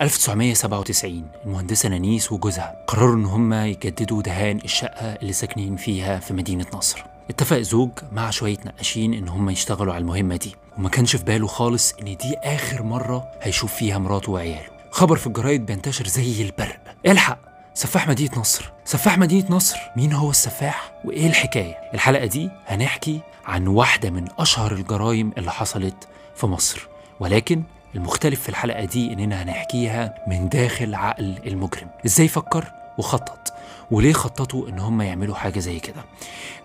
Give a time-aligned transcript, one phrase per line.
[0.00, 6.66] 1997 المهندسة نانيس وجوزها قرروا إن هم يجددوا دهان الشقة اللي ساكنين فيها في مدينة
[6.74, 7.04] نصر.
[7.30, 11.46] اتفق زوج مع شوية نقاشين إن هم يشتغلوا على المهمة دي وما كانش في باله
[11.46, 14.66] خالص إن دي آخر مرة هيشوف فيها مراته وعياله.
[14.90, 16.80] خبر في الجرايد بينتشر زي البرق.
[17.06, 17.38] الحق!
[17.74, 18.72] سفاح مدينة نصر!
[18.84, 19.76] سفاح مدينة نصر!
[19.96, 26.08] مين هو السفاح؟ وإيه الحكاية؟ الحلقة دي هنحكي عن واحدة من أشهر الجرائم اللي حصلت
[26.36, 26.88] في مصر.
[27.20, 27.62] ولكن
[27.94, 31.88] المختلف في الحلقة دي إننا هنحكيها من داخل عقل المجرم.
[32.06, 33.52] إزاي فكر وخطط؟
[33.90, 36.04] وليه خططوا إن هم يعملوا حاجة زي كده؟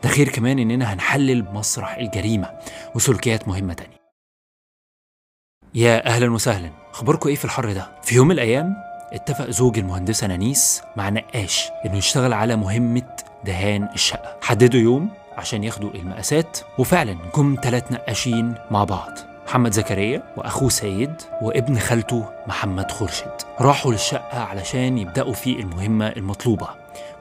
[0.04, 2.52] ده غير كمان إننا هنحلل مسرح الجريمة
[2.96, 4.00] وسلوكيات مهمة تانية.
[5.73, 6.70] يا أهلا وسهلا.
[6.92, 8.76] خبركم إيه في الحر ده؟ في يوم من الأيام
[9.12, 13.16] اتفق زوج المهندسة نانيس مع نقاش إنه يشتغل على مهمة
[13.46, 14.38] دهان الشقة.
[14.42, 19.29] حددوا يوم عشان ياخدوا المقاسات وفعلا جم ثلاث نقاشين مع بعض.
[19.49, 23.31] محمد زكريا وأخوه سيد وابن خالته محمد خورشيد.
[23.59, 26.70] راحوا للشقة علشان يبدأوا في المهمة المطلوبة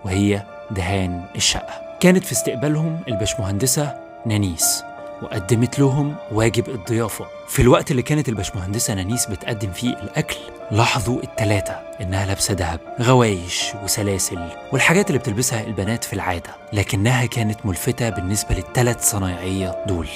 [0.04, 1.96] وهي دهان الشقة.
[2.00, 3.94] كانت في استقبالهم البشمهندسه
[4.26, 4.84] نانيس
[5.22, 7.26] وقدمت لهم واجب الضيافة.
[7.48, 10.36] في الوقت اللي كانت البشمهندسه نانيس بتقدم فيه الأكل
[10.70, 17.66] لاحظوا التلاتة إنها لابسة دهب غوايش وسلاسل والحاجات اللي بتلبسها البنات في العادة لكنها كانت
[17.66, 20.08] ملفتة بالنسبة للتلات صنايعية دول.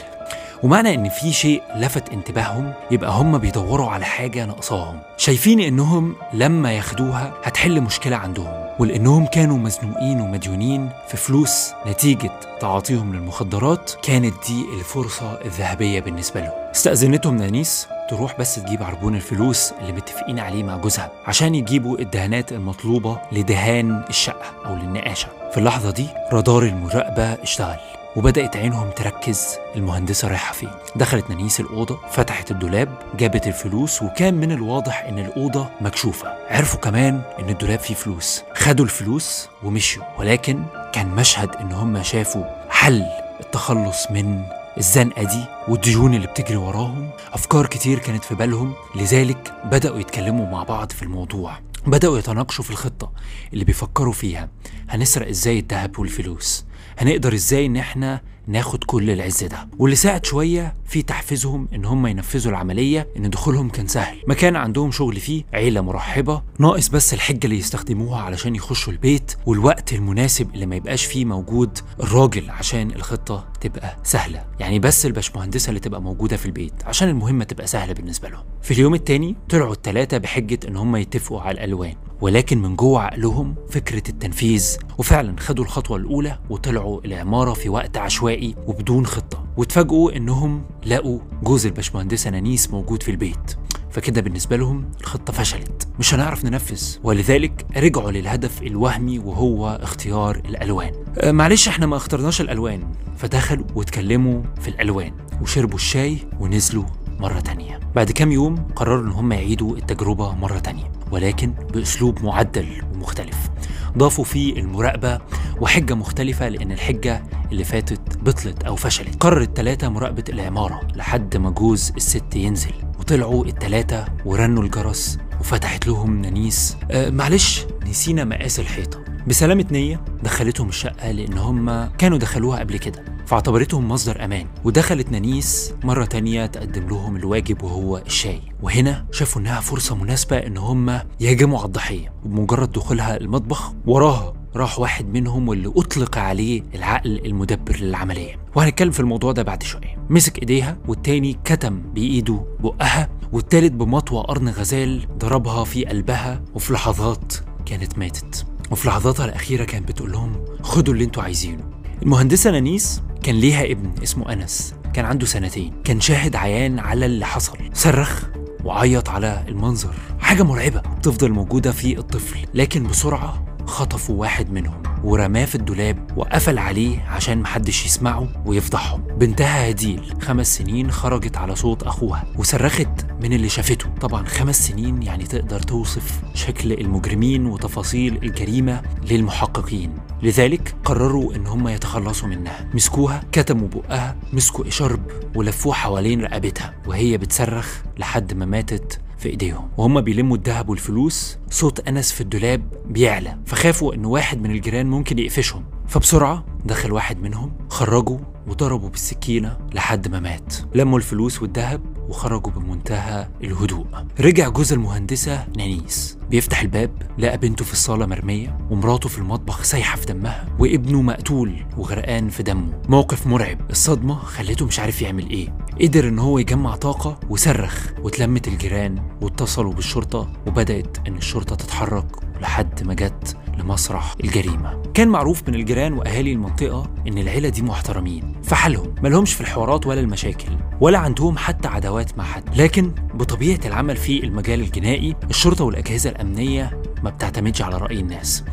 [0.63, 4.99] ومعنى إن في شيء لفت انتباههم يبقى هم بيدوروا على حاجة ناقصاهم.
[5.17, 13.15] شايفين إنهم لما ياخدوها هتحل مشكلة عندهم ولإنهم كانوا مزنوقين ومديونين في فلوس نتيجة تعاطيهم
[13.15, 16.53] للمخدرات كانت دي الفرصة الذهبية بالنسبة لهم.
[16.75, 22.53] استأذنتهم نانيس تروح بس تجيب عربون الفلوس اللي متفقين عليه مع جوزها عشان يجيبوا الدهانات
[22.53, 25.29] المطلوبة لدهان الشقة أو للنقاشة.
[25.53, 27.79] في اللحظة دي رادار المراقبة اشتغل.
[28.17, 29.47] وبدأت عينهم تركز.
[29.77, 35.69] المهندسة رايحة فين؟ دخلت نانيس الأوضة فتحت الدولاب جابت الفلوس وكان من الواضح إن الأوضة
[35.81, 36.35] مكشوفة.
[36.51, 38.43] عرفوا كمان إن الدولاب فيه فلوس.
[38.55, 43.03] خدوا الفلوس ومشيوا ولكن كان مشهد إن هم شافوا حل
[43.41, 44.43] التخلص من
[44.79, 47.11] الزنقة دي والديون اللي بتجري وراهم.
[47.33, 51.59] أفكار كتير كانت في بالهم لذلك بدأوا يتكلموا مع بعض في الموضوع.
[51.87, 53.13] بدأوا يتناقشوا في الخطة
[53.53, 54.49] اللي بيفكروا فيها.
[54.91, 56.65] هنسرق إزاي الذهب والفلوس؟
[56.99, 59.69] هنقدر إزاي ان إحنا ناخد كل العز ده.
[59.79, 64.17] واللي ساعد شوية في تحفيزهم إن هم ينفذوا العملية إن دخولهم كان سهل.
[64.29, 69.93] مكان عندهم شغل فيه عيلة مرحبة ناقص بس الحجة اللي يستخدموها علشان يخشوا البيت والوقت
[69.93, 74.45] المناسب اللي ما يبقاش فيه موجود الراجل عشان الخطة تبقى سهلة.
[74.61, 78.45] يعني بس الباشمهندسة اللي تبقى موجودة في البيت عشان المهمة تبقى سهلة بالنسبة لهم.
[78.63, 81.95] في اليوم التاني طلعوا الثلاثه بحجة إن هم يتفقوا على الألوان.
[82.21, 84.77] ولكن من جوه عقلهم فكرة التنفيذ.
[84.99, 88.32] وفعلا خدوا الخطوة الأولى وطلعوا العمارة في وقت عشوائي.
[88.67, 93.57] وبدون خطة واتفاجئوا إنهم لقوا جوز الباشمهندسة نانيس موجود في البيت.
[93.91, 95.89] فكده بالنسبة لهم الخطة فشلت.
[95.99, 96.83] مش هنعرف ننفذ.
[97.05, 100.93] ولذلك رجعوا للهدف الوهمي وهو اختيار الألوان.
[101.19, 102.83] أه معلش إحنا ما اخترناش الألوان.
[103.17, 105.13] فدخلوا واتكلموا في الألوان
[105.43, 106.85] وشربوا الشاي ونزلوا
[107.21, 107.81] مرة تانية.
[107.95, 113.51] بعد كام يوم قرروا إن هم يعيدوا التجربة مرة تانية ولكن بأسلوب معدل ومختلف.
[113.99, 115.21] ضافوا فيه المراقبة
[115.61, 119.23] وحجة مختلفة لأن الحجة اللي فاتت بطلت أو فشلت.
[119.23, 122.73] قرر التلاتة مراقبة العمارة لحد ما جوز الست ينزل.
[122.99, 126.77] وطلعوا التلاتة ورنوا الجرس وفتحت لهم نانيس.
[126.91, 129.05] أه معلش نسينا مقاس الحيطة.
[129.27, 133.05] بسلامة نية دخلتهم الشقة لأن هم كانوا دخلوها قبل كده.
[133.27, 134.47] فاعتبرتهم مصدر أمان.
[134.65, 138.41] ودخلت نانيس مرة تانية تقدم لهم الواجب وهو الشاي.
[138.63, 142.13] وهنا شافوا إنها فرصة مناسبة إن هم يهجموا على الضحية.
[142.25, 148.37] وبمجرد دخولها المطبخ وراها راح واحد منهم واللي أطلق عليه العقل المدبر للعملية.
[148.55, 150.07] وهنتكلم في الموضوع ده بعد شوية.
[150.11, 157.35] مسك إيديها والتاني كتم بإيده بقها والتالت بمطوى قرن غزال ضربها في قلبها وفي لحظات
[157.67, 158.47] كانت ماتت.
[158.71, 161.65] وفي لحظاتها الأخيرة كانت بتقول لهم خدوا اللي أنتوا عايزينه.
[162.03, 164.75] المهندسة نانيس كان ليها ابن اسمه أنس.
[164.95, 165.73] كان عنده سنتين.
[165.85, 167.59] كان شاهد عيان على اللي حصل.
[167.73, 168.25] صرخ
[168.65, 169.95] وعيط على المنظر.
[170.21, 176.59] حاجة مرعبة تفضل موجودة في الطفل لكن بسرعة خطفوا واحد منهم ورماه في الدولاب وقفل
[176.59, 179.01] عليه عشان محدش يسمعه ويفضحهم.
[179.01, 182.89] بنتها هديل خمس سنين خرجت على صوت أخوها وصرخت
[183.23, 183.89] من اللي شافته.
[184.01, 189.95] طبعا خمس سنين يعني تقدر توصف شكل المجرمين وتفاصيل الجريمة للمحققين.
[190.23, 192.71] لذلك قرروا إن هم يتخلصوا منها.
[192.75, 195.03] مسكوها كتموا بقها مسكوا إشارب
[195.37, 199.69] ولفوه حوالين رقبتها وهي بتصرخ لحد ما ماتت في إيديهم.
[199.79, 201.39] وهم بيلموا الذهب والفلوس.
[201.51, 203.39] صوت أنس في الدولاب بيعلى.
[203.47, 205.65] فخافوا إن واحد من الجيران ممكن يقفشهم.
[205.93, 210.55] فبسرعة دخل واحد منهم خرجوا وضربوا بالسكينة لحد ما مات.
[210.75, 213.87] لموا الفلوس والذهب وخرجوا بمنتهى الهدوء.
[214.21, 216.19] رجع جوز المهندسة نانيس.
[216.31, 221.67] بيفتح الباب لقى بنته في الصالة مرمية ومراته في المطبخ سايحة في دمها وابنه مقتول
[221.77, 222.83] وغرقان في دمه.
[222.89, 223.71] موقف مرعب.
[223.71, 225.57] الصدمة خلته مش عارف يعمل إيه.
[225.81, 232.07] قدر إن هو يجمع طاقة وصرخ واتلمت الجيران واتصلوا بالشرطة وبدأت إن الشرطة تتحرك
[232.41, 234.83] لحد ما جت لمسرح الجريمة.
[234.95, 239.87] كان معروف من الجيران وأهالي المنطقة إن العيلة دي محترمين في حالهم ملهمش في الحوارات
[239.87, 242.57] ولا المشاكل ولا عندهم حتى عداوات مع حد.
[242.57, 248.45] لكن بطبيعة العمل في المجال الجنائي الشرطة والأجهزة الأمنية ما بتعتمدش على رأي الناس.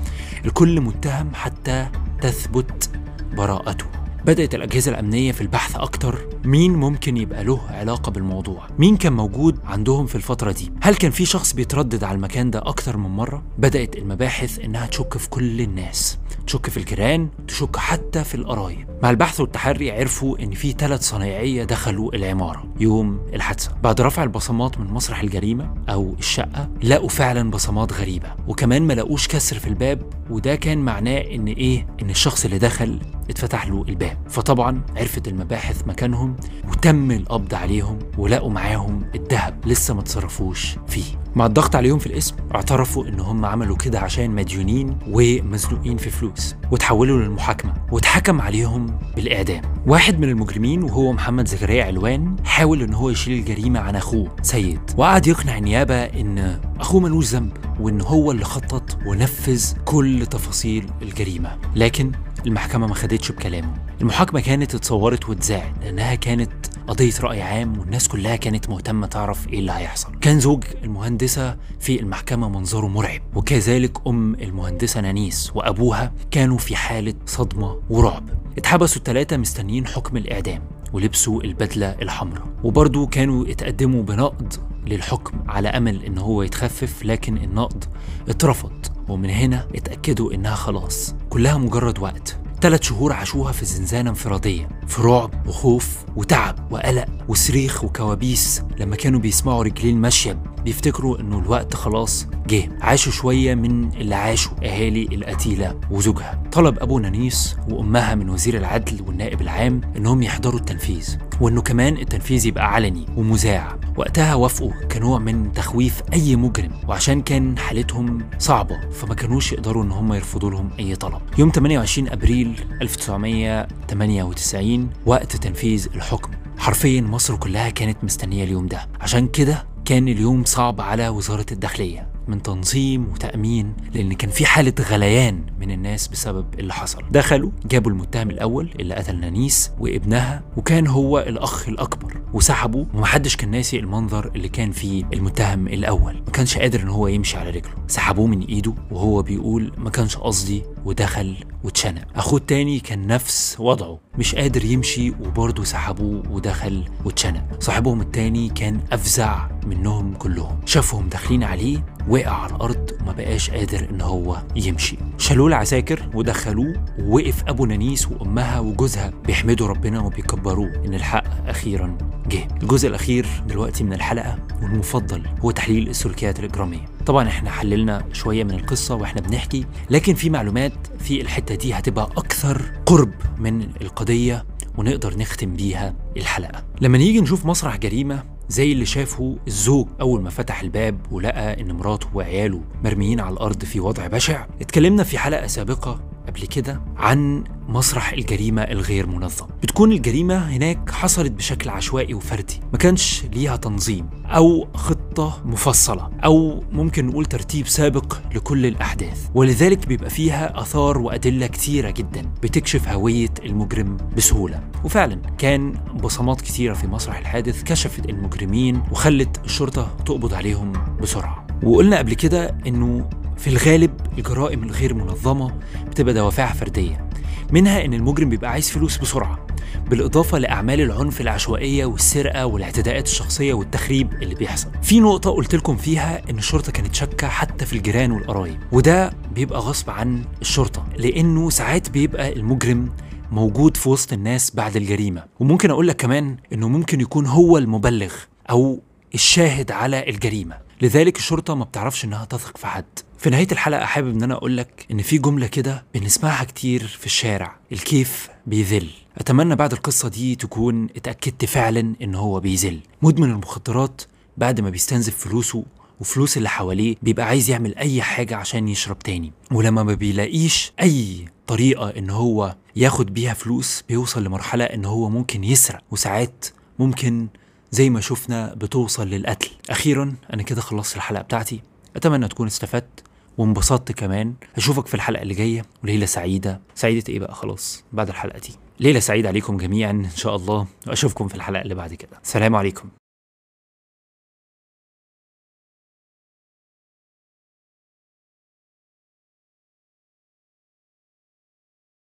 [0.46, 1.88] الكل متهم حتى
[2.22, 2.90] تثبت
[3.38, 3.86] براءته.
[4.25, 9.60] بدأت الأجهزة الأمنية في البحث أكتر مين ممكن يبقى له علاقة بالموضوع مين كان موجود
[9.66, 13.44] عندهم في الفترة دي هل كان في شخص بيتردد على المكان ده أكتر من مرة؟
[13.57, 16.18] بدأت المباحث إنها تشك في كل الناس
[16.48, 18.88] تشك في الجيران تشك حتى في القرايب.
[19.04, 22.74] مع البحث والتحري عرفوا إن في ثلاث صنايعية دخلوا العمارة.
[22.80, 23.71] يوم الحادثة.
[23.83, 29.27] بعد رفع البصمات من مسرح الجريمة أو الشقة لقوا فعلا بصمات غريبة وكمان ما لقوش
[29.27, 33.00] كسر في الباب وده كان معناه إن إيه؟ إن الشخص اللي دخل
[33.30, 34.18] اتفتح له الباب.
[34.30, 36.36] فطبعا عرفت المباحث مكانهم
[36.70, 41.20] وتم القبض عليهم ولقوا معاهم الذهب لسه ما تصرفوش فيه.
[41.36, 46.56] مع الضغط عليهم في الاسم اعترفوا إن هم عملوا كده عشان مديونين ومزنوقين في فلوس
[46.72, 49.62] وتحولوا للمحاكمة واتحكم عليهم بالإعدام.
[49.88, 54.80] واحد من المجرمين وهو محمد زكريا علوان حاول إن هو يشيل الجريمه عن أخوه سيد.
[54.98, 61.58] وقعد يقنع النيابة إن أخوه ملوش ذنب وإن هو اللي خطط ونفذ كل تفاصيل الجريمة.
[61.76, 62.12] لكن
[62.48, 63.74] المحكمة ما خدتش بكلامه.
[64.02, 66.52] المحاكمة كانت اتصورت واتذاعت لأنها كانت
[66.88, 70.20] قضية رأي عام والناس كلها كانت مهتمة تعرف إيه اللي هيحصل.
[70.22, 77.14] كان زوج المهندسة في المحكمة منظره مرعب وكذلك أم المهندسة نانيس وأبوها كانوا في حالة
[77.26, 78.30] صدمة ورعب.
[78.58, 80.62] اتحبسوا الثلاثة مستنيين حكم الإعدام
[80.94, 82.48] ولبسوا البدلة الحمراء.
[82.64, 84.54] وبرضو كانوا اتقدموا بنقد
[84.88, 87.86] للحكم على أمل إن هو يتخفف لكن النقد
[88.30, 88.72] اترفض.
[89.12, 91.16] ومن هنا اتأكدوا إنها خلاص.
[91.30, 92.38] كلها مجرد وقت.
[92.62, 94.70] ثلاث شهور عاشوها في زنزانة انفرادية.
[94.88, 101.76] في رعب وخوف وتعب وقلق وصريخ وكوابيس لما كانوا بيسمعوا رجلين ماشية بيفتكروا إنه الوقت
[101.76, 102.70] خلاص جه.
[102.82, 106.44] عاشوا شوية من اللي عاشوا أهالي القتيلة وزوجها.
[106.52, 112.46] طلب أبو نانيس وأمها من وزير العدل والنائب العام إنهم يحضروا التنفيذ وإنه كمان التنفيذ
[112.46, 113.80] يبقى علني ومذاع.
[113.98, 119.92] وقتها وافقوا كنوع من تخويف أي مجرم وعشان كان حالتهم صعبة فما كانوش يقدروا إن
[119.92, 121.22] هم يرفضوا لهم أي طلب.
[121.38, 126.32] يوم 28 أبريل 1998 وقت تنفيذ الحكم.
[126.58, 128.88] حرفيا مصر كلها كانت مستنية اليوم ده.
[129.02, 132.09] عشان كده كان اليوم صعب على وزارة الداخلية.
[132.30, 137.04] من تنظيم وتأمين لأن كان في حالة غليان من الناس بسبب اللي حصل.
[137.12, 142.22] دخلوا جابوا المتهم الأول اللي قتل نانيس وابنها وكان هو الأخ الأكبر.
[142.34, 146.14] وسحبوا ومحدش كان ناسي المنظر اللي كان فيه المتهم الأول.
[146.26, 147.74] ما كانش قادر إن هو يمشي على رجله.
[147.88, 152.02] سحبوه من إيده وهو بيقول ما كانش قصدي ودخل واتشنق.
[152.16, 157.44] أخوه التاني كان نفس وضعه مش قادر يمشي وبرضه سحبوه ودخل واتشنق.
[157.60, 160.60] صاحبهم التاني كان أفزع منهم كلهم.
[160.66, 164.98] شافهم داخلين عليه وقع على الأرض وما بقاش قادر إن هو يمشي.
[165.18, 171.98] شالوه العساكر ودخلوه ووقف أبو نانيس وأمها وجوزها بيحمدوا ربنا وبيكبروه إن الحق أخيرا
[172.28, 172.48] جه.
[172.64, 176.86] الجزء الأخير دلوقتي من الحلقة والمفضل هو تحليل السلوكيات الإجرامية.
[177.06, 182.10] طبعا إحنا حللنا شوية من القصة وإحنا بنحكي لكن في معلومات في الحتة دي هتبقى
[182.18, 184.45] أكثر قرب من القضية
[184.78, 186.64] ونقدر نختم بيها الحلقة.
[186.81, 191.72] لما نيجي نشوف مسرح جريمة زي اللي شافه الزوج أول ما فتح الباب ولقى إن
[191.72, 194.46] مراته وعياله مرميين على الأرض في وضع بشع.
[194.62, 199.48] اتكلمنا في حلقة سابقة قبل كده عن مسرح الجريمة الغير منظم.
[199.64, 206.64] بتكون الجريمة هناك حصلت بشكل عشوائي وفردي ما كانش ليها تنظيم أو خطة مفصلة أو
[206.71, 209.30] ممكن نقول ترتيب سابق لكل الأحداث.
[209.33, 214.64] ولذلك بيبقى فيها آثار وأدلة كتيرة جدا بتكشف هوية المجرم بسهولة.
[214.83, 221.48] وفعلا كان بصمات كتيرة في مسرح الحادث كشفت المجرمين وخلت الشرطة تقبض عليهم بسرعة.
[221.64, 225.54] وقلنا قبل كده إنه في الغالب الجرائم الغير منظمة
[225.92, 227.09] بتبقى دوافعها فردية
[227.52, 229.47] منها إن المجرم بيبقى عايز فلوس بسرعة
[229.90, 234.69] بالإضافة لأعمال العنف العشوائية والسرقة والاعتداءات الشخصية والتخريب اللي بيحصل.
[234.83, 239.59] في نقطة قلت لكم فيها إن الشرطة كانت شاكة حتى في الجيران والقرايب وده بيبقى
[239.59, 242.90] غصب عن الشرطة لأنه ساعات بيبقى المجرم
[243.31, 245.23] موجود في وسط الناس بعد الجريمة.
[245.40, 248.14] وممكن أقول لك كمان إنه ممكن يكون هو المبلغ
[248.49, 248.80] أو
[249.14, 250.57] الشاهد على الجريمة.
[250.81, 252.85] لذلك الشرطة ما بتعرفش إنها تثق في حد.
[253.19, 257.06] في نهاية الحلقة حابب إن أنا أقول لك إن في جملة كده بنسمعها كتير في
[257.06, 258.90] الشارع الكيف بيذل.
[259.18, 262.80] أتمنى بعد القصة دي تكون اتأكدت فعلا إن هو بيذل.
[263.02, 264.02] مدمن المخدرات
[264.38, 265.66] بعد ما بيستنزف فلوسه
[265.99, 269.31] وفلوس اللي حواليه بيبقى عايز يعمل أي حاجة عشان يشرب تاني.
[269.52, 275.44] ولما ما بيلاقيش أي طريقة إن هو ياخد بيها فلوس بيوصل لمرحلة إن هو ممكن
[275.44, 275.81] يسرق.
[275.92, 276.45] وساعات
[276.80, 277.28] ممكن
[277.71, 279.49] زي ما شفنا بتوصل للقتل.
[279.69, 281.61] أخيرا أنا كده خلصت الحلقة بتاعتي.
[281.95, 283.04] أتمنى تكون استفدت.
[283.40, 284.34] وانبسطت كمان.
[284.58, 286.62] أشوفك في الحلقة اللي جاية وليله سعيدة.
[286.76, 288.52] سعيدة إيه بقى؟ خلاص بعد الحلقة دي.
[288.80, 290.68] ليله سعيدة عليكم جميعا إن شاء الله.
[290.88, 292.19] وأشوفكم في الحلقة اللي بعد كده.
[292.24, 292.90] سلام عليكم.